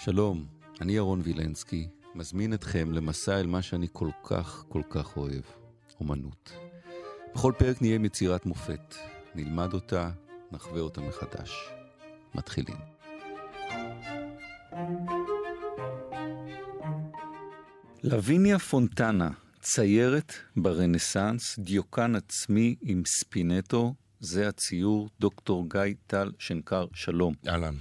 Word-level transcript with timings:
שלום, 0.00 0.46
אני 0.80 0.92
ירון 0.92 1.20
וילנסקי, 1.24 1.88
מזמין 2.14 2.54
אתכם 2.54 2.92
למסע 2.92 3.40
אל 3.40 3.46
מה 3.46 3.62
שאני 3.62 3.86
כל 3.92 4.10
כך 4.24 4.64
כל 4.68 4.82
כך 4.90 5.16
אוהב, 5.16 5.42
אומנות. 6.00 6.52
בכל 7.34 7.52
פרק 7.58 7.82
נהיה 7.82 7.94
עם 7.94 8.04
יצירת 8.04 8.46
מופת, 8.46 8.94
נלמד 9.34 9.72
אותה, 9.72 10.10
נחווה 10.52 10.80
אותה 10.80 11.00
מחדש. 11.00 11.70
מתחילים. 12.34 12.76
לויניה 18.02 18.58
פונטנה, 18.58 19.30
ציירת 19.60 20.32
ברנסאנס, 20.56 21.58
דיוקן 21.58 22.14
עצמי 22.14 22.74
עם 22.82 23.02
ספינטו, 23.06 23.94
זה 24.20 24.48
הציור 24.48 25.08
דוקטור 25.20 25.68
גיא 25.70 25.94
טל 26.06 26.32
שנקר, 26.38 26.86
שלום. 26.94 27.34
אהלן. 27.48 27.74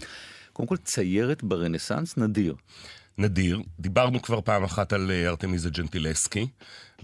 קודם 0.58 0.68
כל, 0.68 0.78
ציירת 0.78 1.44
ברנסאנס 1.44 2.18
נדיר. 2.18 2.56
נדיר. 3.18 3.62
דיברנו 3.80 4.22
כבר 4.22 4.42
פעם 4.42 4.64
אחת 4.64 4.94
על 4.94 5.12
אה, 5.12 5.28
ארתמיזה 5.28 5.70
ג'נטילסקי, 5.70 6.48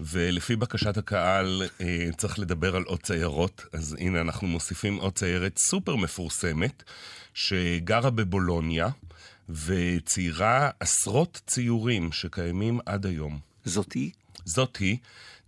ולפי 0.00 0.56
בקשת 0.56 0.96
הקהל 0.96 1.62
אה, 1.80 2.08
צריך 2.16 2.38
לדבר 2.38 2.76
על 2.76 2.82
עוד 2.82 3.02
ציירות, 3.02 3.62
אז 3.72 3.96
הנה 4.00 4.20
אנחנו 4.20 4.46
מוסיפים 4.48 4.96
עוד 4.96 5.12
ציירת 5.12 5.58
סופר 5.58 5.96
מפורסמת, 5.96 6.82
שגרה 7.34 8.10
בבולוניה, 8.10 8.88
וציירה 9.48 10.70
עשרות 10.80 11.40
ציורים 11.46 12.12
שקיימים 12.12 12.80
עד 12.86 13.06
היום. 13.06 13.38
זאתי? 13.64 14.10
זאת 14.44 14.76
היא. 14.76 14.96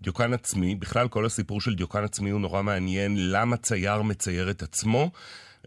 דיוקן 0.03 0.33
עצמי, 0.33 0.75
בכלל 0.75 1.09
כל 1.09 1.27
הסיפור 1.27 1.61
של 1.61 1.75
דיוקן 1.75 2.05
עצמי 2.05 2.31
הוא 2.31 2.41
נורא 2.41 2.63
מעניין, 2.63 3.31
למה 3.31 3.57
צייר 3.57 4.03
מצייר 4.03 4.51
את 4.51 4.63
עצמו. 4.63 5.11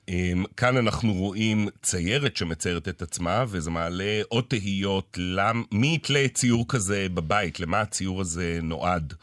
אמ, 0.08 0.44
כאן 0.58 0.78
אנחנו 0.78 1.14
רואים 1.14 1.68
ציירת 1.82 2.38
שמציירת 2.38 2.88
את 2.88 3.02
עצמה, 3.02 3.46
וזה 3.48 3.72
מעלה 3.72 4.22
עוד 4.28 4.44
תהיות, 4.48 5.18
למ... 5.22 5.64
מי 5.72 5.96
יתלה 5.96 6.28
ציור 6.34 6.66
כזה 6.68 7.08
בבית? 7.14 7.60
למה 7.60 7.82
הציור 7.82 8.22
הזה 8.22 8.60
נועד? 8.64 9.14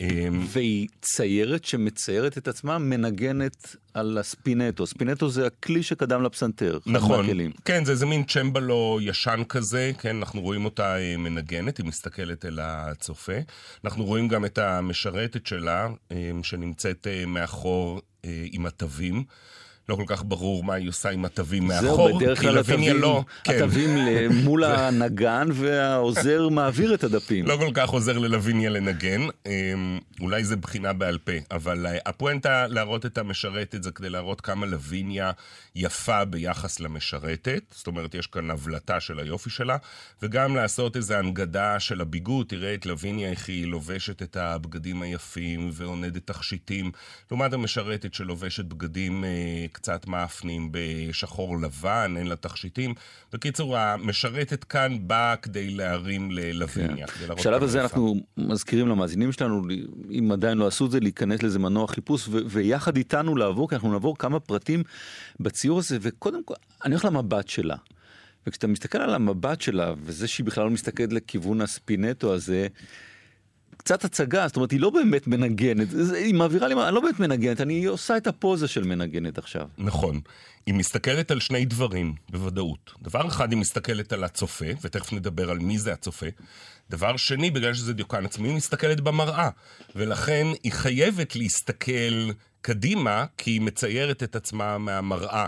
אמ, 0.00 0.46
והיא 0.48 0.88
ציירת 1.02 1.64
שמציירת 1.64 2.38
את 2.38 2.48
עצמה, 2.48 2.78
מנגנת 2.78 3.76
על 3.94 4.18
הספינטו. 4.18 4.86
ספינטו 4.86 5.30
זה 5.30 5.46
הכלי 5.46 5.82
שקדם 5.82 6.22
לפסנתר. 6.22 6.78
נכון, 6.86 7.26
כן, 7.64 7.84
זה 7.84 7.92
איזה 7.92 8.06
מין 8.06 8.24
צ'מבלו 8.24 8.98
ישן 9.02 9.42
כזה, 9.48 9.92
כן, 9.98 10.16
אנחנו 10.16 10.40
רואים 10.40 10.64
אותה 10.64 10.98
אה, 10.98 11.16
מנגנת, 11.16 11.78
היא 11.78 11.86
מסתכלת 11.86 12.44
אל 12.44 12.58
הצופה. 12.62 13.38
אנחנו 13.84 14.04
רואים 14.04 14.28
גם 14.28 14.44
את 14.44 14.58
המשרתת 14.58 15.46
שלה, 15.46 15.88
אמ, 16.10 16.42
שנמצאת 16.42 17.06
אה, 17.06 17.26
מאחור 17.26 18.00
אה, 18.24 18.44
עם 18.52 18.66
התווים. 18.66 19.24
לא 19.88 19.96
כל 19.96 20.04
כך 20.06 20.24
ברור 20.24 20.64
מה 20.64 20.74
היא 20.74 20.88
עושה 20.88 21.10
עם 21.10 21.24
התווים 21.24 21.66
מאחור. 21.66 22.08
זהו, 22.08 22.18
בדרך 22.18 22.40
כלל 22.40 22.58
התווים, 22.58 22.96
לא, 22.96 23.24
כן. 23.44 23.56
התווים 23.56 23.90
מול 24.44 24.64
הנגן 24.64 25.48
והעוזר 25.52 26.48
מעביר 26.48 26.94
את 26.94 27.04
הדפים. 27.04 27.46
לא 27.46 27.56
כל 27.56 27.70
כך 27.74 27.88
עוזר 27.88 28.18
ללוויניה 28.18 28.70
לנגן, 28.70 29.20
אמ, 29.46 29.98
אולי 30.20 30.44
זה 30.44 30.56
בחינה 30.56 30.92
בעל 30.92 31.18
פה, 31.18 31.32
אבל 31.50 31.86
אה, 31.86 31.98
הפואנטה 32.06 32.66
להראות 32.66 33.06
את 33.06 33.18
המשרתת 33.18 33.82
זה 33.82 33.90
כדי 33.90 34.10
להראות 34.10 34.40
כמה 34.40 34.66
לוויניה 34.66 35.30
יפה 35.74 36.24
ביחס 36.24 36.80
למשרתת, 36.80 37.62
זאת 37.70 37.86
אומרת 37.86 38.14
יש 38.14 38.26
כאן 38.26 38.50
הבלטה 38.50 39.00
של 39.00 39.18
היופי 39.18 39.50
שלה, 39.50 39.76
וגם 40.22 40.56
לעשות 40.56 40.96
איזו 40.96 41.14
הנגדה 41.14 41.80
של 41.80 42.00
הביגוד, 42.00 42.46
תראה 42.46 42.74
את 42.74 42.86
לוויניה 42.86 43.30
איך 43.30 43.48
היא 43.48 43.66
לובשת 43.66 44.22
את 44.22 44.36
הבגדים 44.36 45.02
היפים 45.02 45.70
ועונדת 45.72 46.26
תכשיטים, 46.26 46.90
לעומת 47.30 47.52
המשרתת 47.52 48.14
שלובשת 48.14 48.64
בגדים 48.64 49.24
אה, 49.24 49.66
קצת 49.76 50.06
מאפנים 50.06 50.68
בשחור 50.70 51.60
לבן, 51.60 52.14
אין 52.16 52.26
לה 52.26 52.36
תכשיטים. 52.36 52.94
בקיצור, 53.32 53.76
המשרתת 53.76 54.64
כאן 54.64 54.98
באה 55.00 55.36
כדי 55.36 55.70
להרים 55.70 56.30
ללוויניה. 56.30 57.06
כן. 57.06 57.34
בשלב 57.34 57.62
הזה 57.62 57.82
אנחנו 57.82 58.14
מזכירים 58.36 58.88
למאזינים 58.88 59.32
שלנו, 59.32 59.62
אם 60.10 60.32
עדיין 60.32 60.58
לא 60.58 60.66
עשו 60.66 60.86
את 60.86 60.90
זה, 60.90 61.00
להיכנס 61.00 61.42
לזה 61.42 61.58
מנוע 61.58 61.88
חיפוש, 61.88 62.28
ויחד 62.28 62.96
איתנו 62.96 63.36
לעבור, 63.36 63.68
כי 63.68 63.74
אנחנו 63.74 63.92
נעבור 63.92 64.18
כמה 64.18 64.40
פרטים 64.40 64.82
בציור 65.40 65.78
הזה, 65.78 65.98
וקודם 66.00 66.44
כל, 66.44 66.54
אני 66.84 66.94
הולך 66.94 67.04
למבט 67.04 67.48
שלה. 67.48 67.76
וכשאתה 68.46 68.66
מסתכל 68.66 68.98
על 68.98 69.14
המבט 69.14 69.60
שלה, 69.60 69.94
וזה 70.02 70.28
שהיא 70.28 70.46
בכלל 70.46 70.64
לא 70.64 70.70
מסתכלת 70.70 71.12
לכיוון 71.12 71.60
הספינטו 71.60 72.34
הזה, 72.34 72.66
קצת 73.86 74.04
הצגה, 74.04 74.46
זאת 74.48 74.56
אומרת, 74.56 74.70
היא 74.70 74.80
לא 74.80 74.90
באמת 74.90 75.26
מנגנת, 75.26 75.88
היא 76.14 76.34
מעבירה 76.34 76.68
לי, 76.68 76.74
אני 76.74 76.94
לא 76.94 77.00
באמת 77.00 77.20
מנגנת, 77.20 77.60
אני 77.60 77.84
עושה 77.84 78.16
את 78.16 78.26
הפוזה 78.26 78.68
של 78.68 78.84
מנגנת 78.84 79.38
עכשיו. 79.38 79.68
נכון. 79.78 80.20
היא 80.66 80.74
מסתכלת 80.74 81.30
על 81.30 81.40
שני 81.40 81.64
דברים, 81.64 82.14
בוודאות. 82.30 82.92
דבר 83.02 83.28
אחד, 83.28 83.52
היא 83.52 83.58
מסתכלת 83.58 84.12
על 84.12 84.24
הצופה, 84.24 84.64
ותכף 84.82 85.12
נדבר 85.12 85.50
על 85.50 85.58
מי 85.58 85.78
זה 85.78 85.92
הצופה. 85.92 86.26
דבר 86.90 87.16
שני, 87.16 87.50
בגלל 87.50 87.74
שזה 87.74 87.92
דיוקן 87.92 88.24
עצמי, 88.24 88.48
היא 88.48 88.56
מסתכלת 88.56 89.00
במראה. 89.00 89.48
ולכן 89.96 90.46
היא 90.62 90.72
חייבת 90.72 91.36
להסתכל 91.36 92.30
קדימה, 92.60 93.24
כי 93.38 93.50
היא 93.50 93.60
מציירת 93.60 94.22
את 94.22 94.36
עצמה 94.36 94.78
מהמראה. 94.78 95.46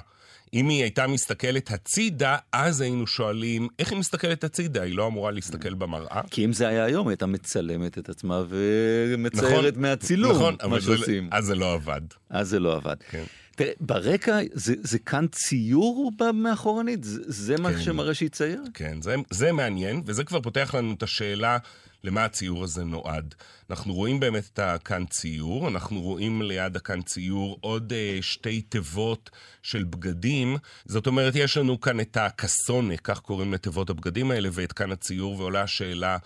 אם 0.54 0.69
היא 0.69 0.82
הייתה 0.82 1.06
מסתכלת 1.06 1.70
הצידה, 1.70 2.36
אז 2.53 2.81
היינו 2.81 3.06
שואלים, 3.06 3.69
איך 3.78 3.91
היא 3.91 3.98
מסתכלת 3.98 4.44
הצידה? 4.44 4.82
היא 4.82 4.94
לא 4.94 5.06
אמורה 5.06 5.31
להסתכל 5.31 5.75
במראה? 5.75 6.20
כי 6.31 6.44
אם 6.44 6.53
זה 6.53 6.69
היה 6.69 6.84
היום, 6.84 7.09
היא 7.09 7.12
הייתה 7.12 7.26
מצלמת 7.26 7.98
את 7.98 8.09
עצמה 8.09 8.42
ומציירת 8.48 9.72
נכון, 9.72 9.82
מהצילום, 9.82 10.32
נכון, 10.32 10.56
מה 10.69 10.81
שעושים. 10.81 11.28
אז 11.32 11.44
זה 11.44 11.54
לא 11.54 11.72
עבד. 11.72 12.00
אז 12.31 12.48
זה 12.48 12.58
לא 12.60 12.76
עבד. 12.76 12.97
כן. 13.10 13.25
תראה, 13.56 13.72
ברקע, 13.81 14.38
זה, 14.53 14.75
זה 14.82 14.98
כאן 14.98 15.26
ציור 15.32 16.12
מאחורנית? 16.34 17.04
זה, 17.04 17.22
זה 17.26 17.56
כן. 17.56 17.62
מה 17.62 17.81
שמראה 17.81 18.14
שהיא 18.14 18.28
צייר? 18.28 18.62
כן, 18.75 19.03
זה, 19.03 19.14
זה 19.31 19.53
מעניין, 19.53 20.03
וזה 20.06 20.25
כבר 20.25 20.41
פותח 20.41 20.75
לנו 20.75 20.92
את 20.92 21.03
השאלה 21.03 21.58
למה 22.04 22.25
הציור 22.25 22.64
הזה 22.64 22.84
נועד. 22.84 23.34
אנחנו 23.70 23.94
רואים 23.94 24.20
באמת 24.20 24.44
את 24.53 24.59
הכאן 24.59 25.06
ציור, 25.06 25.69
אנחנו 25.69 26.00
רואים 26.00 26.42
ליד 26.42 26.76
הכאן 26.76 27.03
ציור 27.03 27.59
עוד 27.60 27.92
uh, 27.92 28.22
שתי 28.22 28.62
תיבות 28.62 29.31
של 29.62 29.84
בגדים. 29.84 30.56
זאת 30.84 31.06
אומרת, 31.06 31.37
יש 31.37 31.56
לנו 31.56 31.81
כאן 31.81 32.00
את 32.00 32.16
הקסונה, 32.16 32.97
כך 32.97 33.20
קוראים 33.20 33.53
לתיבות 33.53 33.91
הבגדים 33.91 34.31
האלה, 34.31 34.48
ואת 34.53 34.72
כאן 34.72 34.92
הציור, 34.92 35.38
ועולה 35.38 35.62
השאלה... 35.62 36.19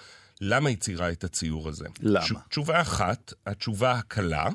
למה 0.45 0.69
היא 0.69 0.77
ציירה 0.77 1.11
את 1.11 1.25
הציור 1.25 1.69
הזה? 1.69 1.85
למה? 2.01 2.41
תשובה 2.49 2.81
אחת, 2.81 3.33
התשובה 3.47 3.93
הקלה, 3.93 4.49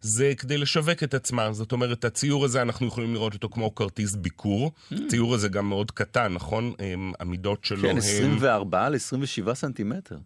זה 0.00 0.32
כדי 0.38 0.58
לשווק 0.58 1.02
את 1.02 1.14
עצמה. 1.14 1.52
זאת 1.52 1.72
אומרת, 1.72 2.04
הציור 2.04 2.44
הזה, 2.44 2.62
אנחנו 2.62 2.86
יכולים 2.86 3.14
לראות 3.14 3.34
אותו 3.34 3.48
כמו 3.48 3.74
כרטיס 3.74 4.14
ביקור. 4.14 4.72
Mm. 4.92 4.94
הציור 5.06 5.34
הזה 5.34 5.48
גם 5.48 5.68
מאוד 5.68 5.90
קטן, 5.90 6.32
נכון? 6.32 6.74
המידות 7.20 7.64
שלו 7.64 7.82
כן, 7.82 7.88
הם... 7.88 7.94
כן, 7.94 7.98
24 7.98 8.86
על 8.86 8.94
27 8.94 9.54
סנטימטר. 9.54 10.18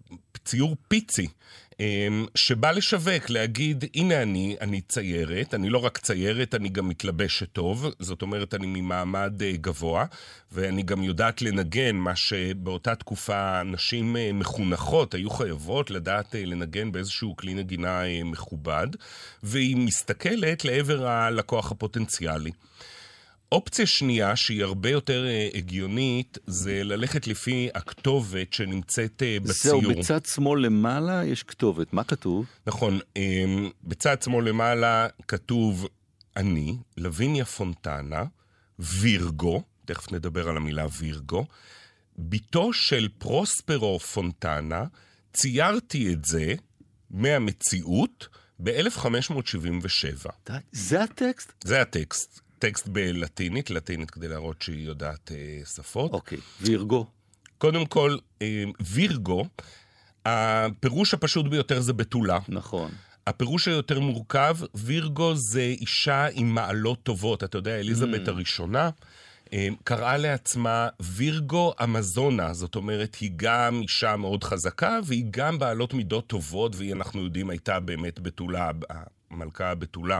ציור 0.44 0.76
פיצי. 0.88 1.28
אמ, 1.80 2.26
שבא 2.34 2.70
לשווק, 2.70 3.30
להגיד, 3.30 3.84
הנה 3.94 4.22
אני, 4.22 4.56
אני 4.60 4.80
ציירת, 4.80 5.54
אני 5.54 5.70
לא 5.70 5.78
רק 5.78 5.98
ציירת, 5.98 6.54
אני 6.54 6.68
גם 6.68 6.88
מתלבשת 6.88 7.52
טוב, 7.52 7.86
זאת 7.98 8.22
אומרת, 8.22 8.54
אני 8.54 8.66
ממעמד 8.66 9.42
אה, 9.42 9.52
גבוה, 9.52 10.04
ואני 10.52 10.82
גם 10.82 11.02
יודעת 11.02 11.42
לנגן, 11.42 11.96
מה 11.96 12.16
שבאותה 12.16 12.94
תקופה 12.94 13.62
נשים 13.62 14.16
אה, 14.16 14.30
מחונכות 14.32 15.14
היו 15.14 15.30
חייבות 15.30 15.90
לדעת 15.90 16.34
אה, 16.34 16.44
לנגן 16.44 16.92
באיזשהו 16.92 17.36
כלי 17.36 17.54
נגינה 17.54 18.02
מכובד, 18.24 18.88
והיא 19.42 19.76
מסתכלת 19.76 20.64
לעבר 20.64 21.06
הלקוח 21.06 21.72
הפוטנציאלי. 21.72 22.50
אופציה 23.52 23.86
שנייה, 23.86 24.36
שהיא 24.36 24.64
הרבה 24.64 24.90
יותר 24.90 25.26
uh, 25.26 25.56
הגיונית, 25.56 26.38
זה 26.46 26.84
ללכת 26.84 27.26
לפי 27.26 27.68
הכתובת 27.74 28.52
שנמצאת 28.52 29.22
בציור. 29.42 29.82
זהו, 29.82 29.94
בצד 29.94 30.24
שמאל 30.26 30.60
למעלה 30.60 31.24
יש 31.24 31.42
כתובת. 31.42 31.92
מה 31.92 32.04
כתוב? 32.04 32.46
נכון, 32.66 32.98
um, 32.98 33.20
בצד 33.84 34.22
שמאל 34.22 34.48
למעלה 34.48 35.06
כתוב 35.28 35.86
אני, 36.36 36.76
לויניה 36.96 37.44
פונטנה, 37.44 38.24
וירגו, 38.78 39.62
תכף 39.84 40.12
נדבר 40.12 40.48
על 40.48 40.56
המילה 40.56 40.86
וירגו, 40.98 41.46
בתו 42.18 42.72
של 42.72 43.08
פרוספרו 43.18 43.98
פונטנה, 43.98 44.84
ציירתי 45.32 46.12
את 46.12 46.24
זה 46.24 46.54
מהמציאות 47.10 48.28
ב-1577. 48.62 50.30
זה 50.72 51.02
הטקסט? 51.02 51.52
זה 51.64 51.80
הטקסט. 51.80 52.40
טקסט 52.58 52.88
בלטינית, 52.88 53.70
לטינית 53.70 54.10
כדי 54.10 54.28
להראות 54.28 54.62
שהיא 54.62 54.86
יודעת 54.86 55.32
אה, 55.32 55.60
שפות. 55.66 56.12
אוקיי, 56.12 56.38
וירגו. 56.60 57.06
קודם 57.58 57.86
כל, 57.86 58.16
אה, 58.42 58.64
וירגו, 58.80 59.46
הפירוש 60.26 61.14
הפשוט 61.14 61.46
ביותר 61.46 61.80
זה 61.80 61.92
בתולה. 61.92 62.38
נכון. 62.48 62.90
הפירוש 63.26 63.68
היותר 63.68 64.00
מורכב, 64.00 64.56
וירגו 64.74 65.34
זה 65.34 65.60
אישה 65.60 66.26
עם 66.32 66.54
מעלות 66.54 67.02
טובות. 67.02 67.44
אתה 67.44 67.58
יודע, 67.58 67.80
אליזבת 67.80 68.28
mm. 68.28 68.30
הראשונה 68.30 68.90
אה, 69.52 69.68
קראה 69.84 70.16
לעצמה 70.16 70.88
וירגו 71.00 71.74
אמזונה, 71.84 72.54
זאת 72.54 72.76
אומרת, 72.76 73.14
היא 73.14 73.30
גם 73.36 73.80
אישה 73.82 74.16
מאוד 74.16 74.44
חזקה, 74.44 74.98
והיא 75.04 75.24
גם 75.30 75.58
בעלות 75.58 75.94
מידות 75.94 76.26
טובות, 76.26 76.76
והיא, 76.76 76.92
אנחנו 76.92 77.24
יודעים, 77.24 77.50
הייתה 77.50 77.80
באמת 77.80 78.20
בתולה, 78.20 78.70
המלכה 79.30 79.70
הבתולה. 79.70 80.18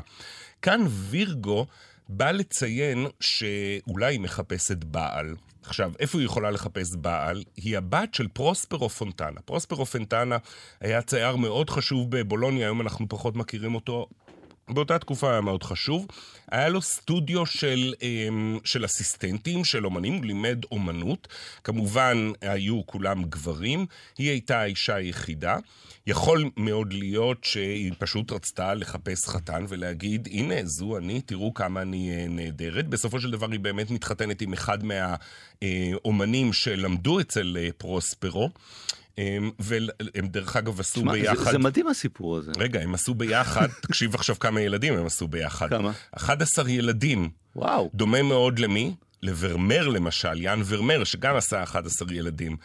כאן 0.62 0.80
וירגו 0.88 1.66
בא 2.08 2.30
לציין 2.30 3.06
שאולי 3.20 4.14
היא 4.14 4.20
מחפשת 4.20 4.84
בעל. 4.84 5.36
עכשיו, 5.62 5.92
איפה 5.98 6.18
היא 6.18 6.24
יכולה 6.24 6.50
לחפש 6.50 6.96
בעל? 6.96 7.44
היא 7.56 7.78
הבת 7.78 8.14
של 8.14 8.28
פרוספרו 8.28 8.88
פונטנה. 8.88 9.40
פרוספרו 9.44 9.86
פונטנה 9.86 10.36
היה 10.80 11.02
צייר 11.02 11.36
מאוד 11.36 11.70
חשוב 11.70 12.10
בבולוניה, 12.10 12.66
היום 12.66 12.80
אנחנו 12.80 13.08
פחות 13.08 13.36
מכירים 13.36 13.74
אותו. 13.74 14.06
באותה 14.70 14.98
תקופה 14.98 15.30
היה 15.30 15.40
מאוד 15.40 15.62
חשוב. 15.62 16.06
היה 16.50 16.68
לו 16.68 16.82
סטודיו 16.82 17.46
של, 17.46 17.94
אמ, 18.02 18.58
של 18.64 18.84
אסיסטנטים, 18.84 19.64
של 19.64 19.84
אומנים, 19.84 20.14
הוא 20.14 20.24
לימד 20.24 20.64
אומנות. 20.72 21.28
כמובן, 21.64 22.30
היו 22.40 22.86
כולם 22.86 23.24
גברים. 23.24 23.86
היא 24.18 24.30
הייתה 24.30 24.60
האישה 24.60 24.94
היחידה. 24.94 25.56
יכול 26.06 26.50
מאוד 26.56 26.92
להיות 26.92 27.44
שהיא 27.44 27.92
פשוט 27.98 28.32
רצתה 28.32 28.74
לחפש 28.74 29.28
חתן 29.28 29.64
ולהגיד, 29.68 30.28
הנה, 30.32 30.54
זו 30.64 30.96
אני, 30.96 31.20
תראו 31.20 31.54
כמה 31.54 31.82
אני 31.82 32.10
אה, 32.10 32.26
נהדרת. 32.28 32.88
בסופו 32.88 33.20
של 33.20 33.30
דבר 33.30 33.50
היא 33.50 33.60
באמת 33.60 33.90
מתחתנת 33.90 34.40
עם 34.40 34.52
אחד 34.52 34.78
מהאומנים 34.84 36.52
שלמדו 36.52 37.20
אצל 37.20 37.56
אה, 37.60 37.68
פרוספרו. 37.78 38.50
אמ, 39.18 39.50
והם 39.58 40.26
דרך 40.26 40.56
אגב 40.56 40.80
עשו 40.80 41.00
שמה, 41.00 41.12
ביחד... 41.12 41.44
זה, 41.44 41.50
זה 41.50 41.58
מדהים 41.58 41.88
הסיפור 41.88 42.36
הזה. 42.36 42.52
רגע, 42.58 42.80
הם 42.80 42.94
עשו 42.94 43.14
ביחד, 43.14 43.68
תקשיב 43.86 44.14
עכשיו 44.14 44.38
כמה 44.38 44.60
ילדים 44.60 44.94
הם 44.94 45.06
עשו 45.06 45.28
ביחד. 45.28 45.68
כמה? 45.68 45.92
11 46.12 46.70
ילדים. 46.70 47.30
וואו. 47.56 47.90
דומה 47.94 48.22
מאוד 48.22 48.58
למי? 48.58 48.94
לוורמר 49.22 49.88
למשל, 49.88 50.40
יאן 50.40 50.62
ורמר, 50.66 51.04
שגם 51.04 51.36
עשה 51.36 51.62
11 51.62 52.12
ילדים. 52.12 52.56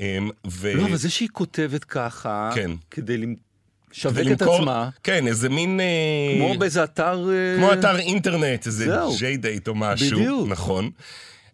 אמ, 0.00 0.30
ו... 0.46 0.72
לא, 0.74 0.86
אבל 0.86 0.96
זה 0.96 1.10
שהיא 1.10 1.28
כותבת 1.32 1.84
ככה, 1.84 2.50
כן. 2.54 2.70
כדי 2.90 3.16
לשווק 3.16 4.26
את 4.32 4.42
עצמה. 4.42 4.88
כן, 5.02 5.26
איזה 5.26 5.48
מין... 5.48 5.80
אה, 5.80 5.86
כמו 6.36 6.58
באיזה 6.58 6.84
אתר... 6.84 7.30
אה, 7.30 7.56
כמו 7.56 7.72
אתר 7.72 7.98
אינטרנט, 7.98 8.66
איזה 8.66 8.96
ג'יי-דייט 9.18 9.68
או 9.68 9.74
משהו. 9.74 10.18
בדיוק. 10.18 10.48
נכון. 10.48 10.90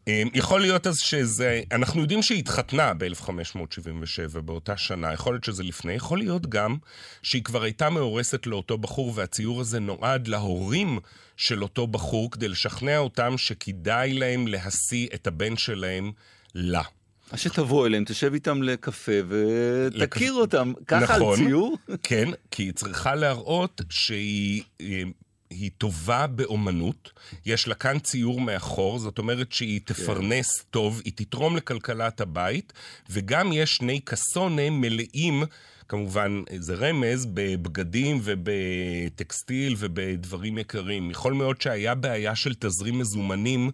אמ, 0.09 0.29
יכול 0.35 0.61
להיות 0.61 0.87
אז 0.87 0.99
שזה, 0.99 1.63
אנחנו 1.73 2.01
יודעים 2.01 2.23
שהיא 2.23 2.39
התחתנה 2.39 2.95
ב-1577 2.95 4.41
באותה 4.41 4.77
שנה, 4.77 5.13
יכול 5.13 5.35
להיות 5.35 5.45
שזה 5.45 5.63
לפני, 5.63 5.93
יכול 5.93 6.19
להיות 6.19 6.47
גם 6.47 6.77
שהיא 7.23 7.45
כבר 7.45 7.63
הייתה 7.63 7.91
מאורסת 7.91 8.47
לאותו 8.47 8.79
בחור 8.79 9.13
והציור 9.15 9.61
הזה 9.61 9.81
נועד 9.81 10.29
להורים 10.29 10.99
של 11.37 11.63
אותו 11.63 11.87
בחור 11.87 12.31
כדי 12.31 12.49
לשכנע 12.49 12.99
אותם 12.99 13.39
שכדאי 13.39 14.13
להם 14.13 14.49
להשיא 14.49 15.09
את 15.15 15.27
הבן 15.27 15.57
שלהם 15.57 16.13
לה. 16.55 16.83
אז 17.31 17.41
שתבוא 17.41 17.87
אליהם, 17.87 18.05
תשב 18.05 18.35
איתם 18.35 18.63
לקפה 18.63 19.13
ותכיר 19.29 20.33
לקפ... 20.33 20.41
אותם. 20.41 20.73
ככה 20.87 21.17
נכון, 21.17 21.41
על 21.41 21.47
ציור? 21.47 21.79
כן, 22.03 22.29
כי 22.51 22.63
היא 22.63 22.73
צריכה 22.73 23.15
להראות 23.15 23.81
שהיא 23.91 24.63
אמ, 24.81 25.13
היא 25.61 25.71
טובה 25.79 26.27
באומנות, 26.27 27.11
יש 27.47 27.69
לה 27.69 27.75
כאן 27.75 27.99
ציור 27.99 28.41
מאחור, 28.41 28.99
זאת 28.99 29.19
אומרת 29.19 29.53
שהיא 29.53 29.81
כן. 29.87 29.95
תפרנס. 29.95 30.65
טוב, 30.71 31.03
היא 31.05 31.13
תתרום 31.17 31.57
לכלכלת 31.57 32.21
הבית, 32.21 32.73
וגם 33.11 33.53
יש 33.53 33.77
שני 33.77 34.01
קסונה 34.01 34.71
מלאים, 34.71 35.45
כמובן 35.89 36.43
זה 36.59 36.75
רמז, 36.75 37.27
בבגדים 37.35 38.21
ובטקסטיל 38.23 39.75
ובדברים 39.79 40.59
יקרים. 40.59 41.11
יכול 41.11 41.33
מאוד 41.33 41.61
שהיה 41.61 41.95
בעיה 41.95 42.35
של 42.35 42.55
תזרים 42.59 42.99
מזומנים 42.99 43.71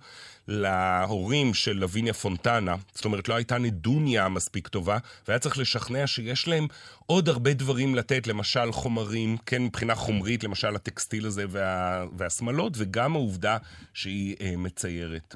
להורים 0.48 1.54
של 1.54 1.72
לויניה 1.72 2.12
פונטנה, 2.12 2.74
זאת 2.94 3.04
אומרת 3.04 3.28
לא 3.28 3.34
הייתה 3.34 3.58
נדוניה 3.58 4.28
מספיק 4.28 4.68
טובה, 4.68 4.98
והיה 5.28 5.38
צריך 5.38 5.58
לשכנע 5.58 6.06
שיש 6.06 6.48
להם 6.48 6.66
עוד 7.06 7.28
הרבה 7.28 7.54
דברים 7.54 7.94
לתת, 7.94 8.26
למשל 8.26 8.72
חומרים, 8.72 9.36
כן 9.46 9.62
מבחינה 9.62 9.94
חומרית, 9.94 10.44
למשל 10.44 10.76
הטקסטיל 10.76 11.26
הזה 11.26 11.44
וה, 11.48 12.04
והשמלות, 12.16 12.72
וגם 12.76 13.14
העובדה 13.16 13.56
שהיא 13.94 14.36
אה, 14.40 14.56
מציירת. 14.56 15.34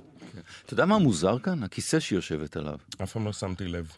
אתה 0.65 0.75
יודע 0.75 0.85
מה 0.85 0.99
מוזר 0.99 1.39
כאן? 1.39 1.63
הכיסא 1.63 2.01
שהיא 2.01 2.17
יושבת 2.17 2.57
עליו. 2.57 2.79
אף 3.03 3.13
פעם 3.13 3.25
לא 3.25 3.33
שמתי 3.33 3.69
לב. 3.69 3.93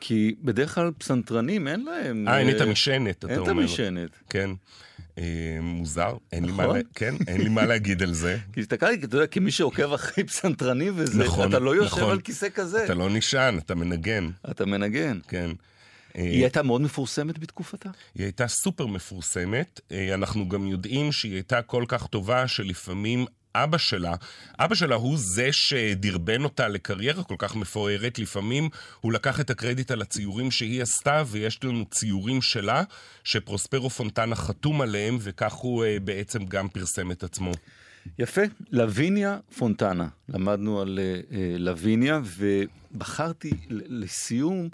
כי 0.00 0.34
בדרך 0.42 0.74
כלל 0.74 0.90
פסנתרנים 0.98 1.68
אין 1.68 1.84
להם... 1.84 2.28
אה, 2.28 2.38
אין 2.38 2.56
את 2.56 2.60
המשענת, 2.60 3.18
אתה 3.18 3.26
אומר. 3.26 3.34
אין 3.34 3.42
את 3.42 3.48
המשענת. 3.48 4.10
כן. 4.30 4.50
אה, 5.18 5.58
מוזר, 5.62 6.16
אין 6.32 6.44
לי 6.44 6.52
מה, 6.52 6.64
נכון. 6.64 6.80
כן, 6.94 7.14
אין 7.26 7.40
לי 7.40 7.48
מה 7.48 7.66
להגיד 7.66 8.02
על 8.02 8.12
זה. 8.12 8.38
כי 8.52 8.60
הסתכלתי, 8.60 9.04
אתה 9.04 9.16
יודע, 9.16 9.26
כמי 9.26 9.50
שעוקב 9.50 9.92
אחרי 9.92 10.24
פסנתרנים 10.24 10.92
וזה, 10.96 11.24
נכון, 11.24 11.48
אתה 11.48 11.58
לא 11.58 11.76
יושב 11.76 11.96
נכון. 11.96 12.10
על 12.10 12.20
כיסא 12.20 12.48
כזה. 12.54 12.84
אתה 12.84 12.94
לא 12.94 13.10
נשען, 13.10 13.58
אתה 13.58 13.74
מנגן. 13.74 14.30
אתה 14.50 14.66
מנגן. 14.66 15.18
כן. 15.28 15.50
היא 16.14 16.42
הייתה 16.42 16.62
מאוד 16.62 16.80
מפורסמת 16.80 17.38
בתקופתה? 17.38 17.88
היא 18.14 18.24
הייתה 18.24 18.48
סופר 18.48 18.86
מפורסמת. 18.86 19.80
אה, 19.92 20.14
אנחנו 20.14 20.48
גם 20.48 20.66
יודעים 20.66 21.12
שהיא 21.12 21.34
הייתה 21.34 21.62
כל 21.62 21.84
כך 21.88 22.06
טובה 22.06 22.48
שלפעמים 22.48 23.26
אבא 23.54 23.78
שלה, 23.78 24.14
אבא 24.58 24.74
שלה 24.74 24.94
הוא 24.94 25.16
זה 25.18 25.48
שדרבן 25.52 26.44
אותה 26.44 26.68
לקריירה 26.68 27.24
כל 27.24 27.34
כך 27.38 27.56
מפוארת, 27.56 28.18
לפעמים 28.18 28.68
הוא 29.00 29.12
לקח 29.12 29.40
את 29.40 29.50
הקרדיט 29.50 29.90
על 29.90 30.02
הציורים 30.02 30.50
שהיא 30.50 30.82
עשתה, 30.82 31.22
ויש 31.26 31.64
לנו 31.64 31.84
ציורים 31.90 32.42
שלה, 32.42 32.82
שפרוספרו 33.24 33.90
פונטנה 33.90 34.34
חתום 34.34 34.80
עליהם, 34.80 35.18
וכך 35.20 35.52
הוא 35.52 35.84
uh, 35.84 36.00
בעצם 36.00 36.44
גם 36.44 36.68
פרסם 36.68 37.10
את 37.10 37.22
עצמו. 37.22 37.52
יפה, 38.18 38.42
לויניה 38.70 39.38
פונטנה. 39.58 40.08
למדנו 40.28 40.80
על 40.80 40.98
uh, 40.98 41.34
לויניה, 41.58 42.20
ובחרתי 42.24 43.50
לסיום 43.70 44.68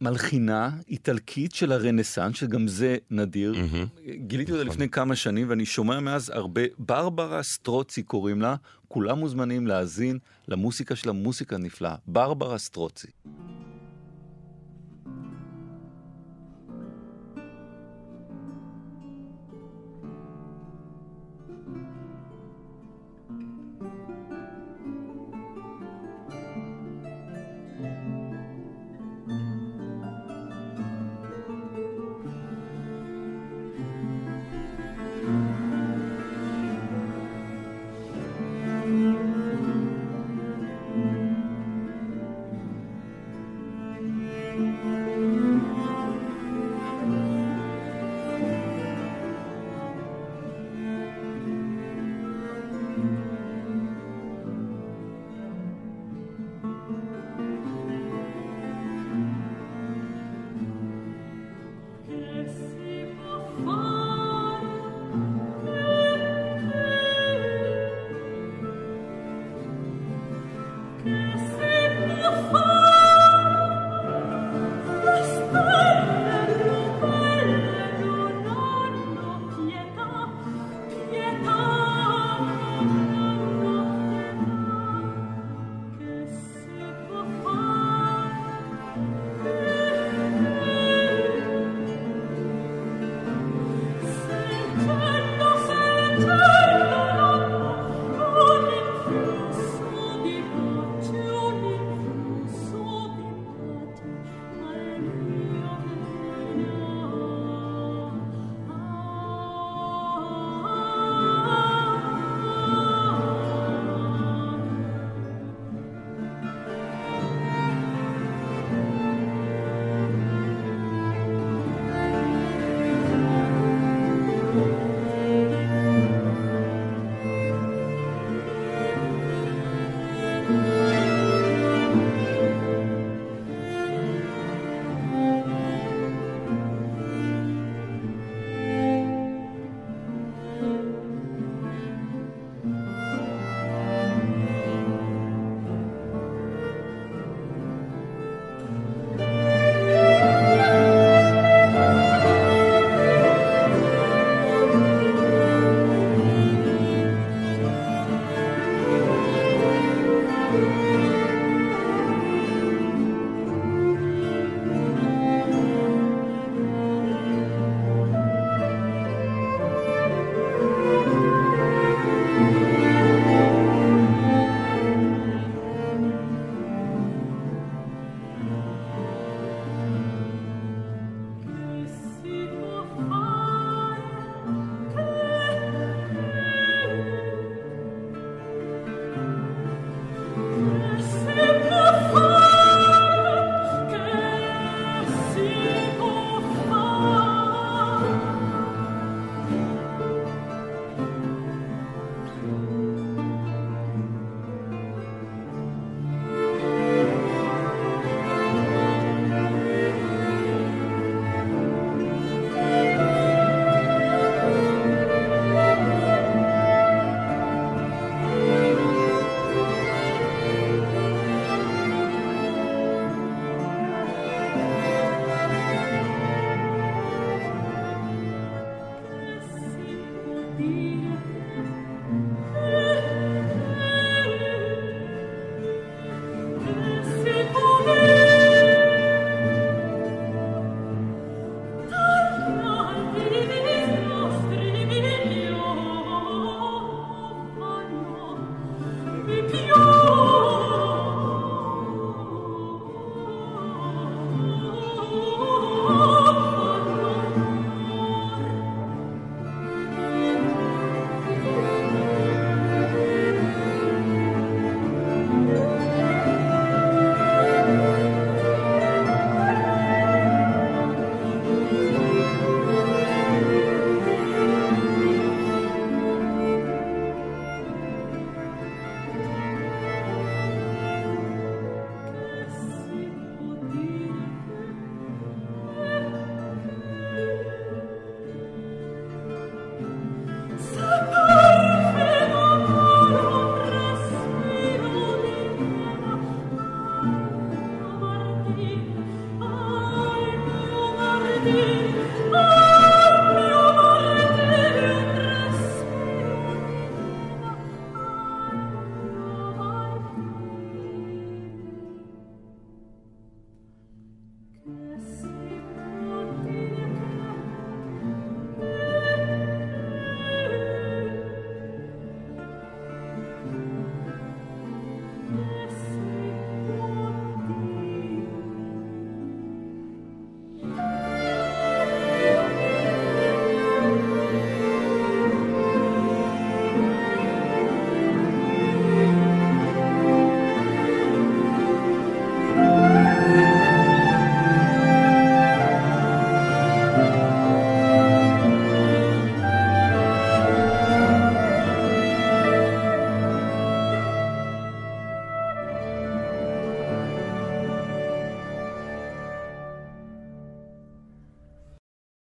מלחינה 0.00 0.70
איטלקית 0.88 1.54
של 1.54 1.72
הרנסאנס, 1.72 2.36
שגם 2.36 2.68
זה 2.68 2.96
נדיר. 3.10 3.54
Mm-hmm. 3.54 4.10
גיליתי 4.14 4.52
אותה 4.52 4.64
נכון. 4.64 4.74
לפני 4.74 4.88
כמה 4.88 5.16
שנים, 5.16 5.50
ואני 5.50 5.66
שומע 5.66 6.00
מאז 6.00 6.30
הרבה, 6.30 6.62
ברברה 6.78 7.42
סטרוצי 7.42 8.02
קוראים 8.02 8.42
לה, 8.42 8.56
כולם 8.88 9.18
מוזמנים 9.18 9.66
להאזין 9.66 10.18
למוסיקה 10.48 10.96
שלה, 10.96 11.12
מוסיקה 11.12 11.58
נפלאה. 11.58 11.94
ברברה 12.06 12.58
סטרוצי. 12.58 13.08